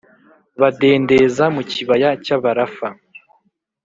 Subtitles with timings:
[0.61, 2.87] badendeza mu kibaya cy’Abarafa.